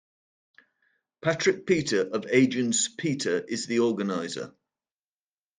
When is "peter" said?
1.67-2.01, 2.97-3.37